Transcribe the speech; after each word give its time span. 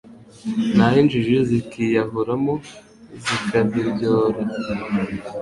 naho 0.75 0.95
injiji 1.03 1.35
zikiyahuramo 1.49 2.53
zikabiryora 3.23 4.41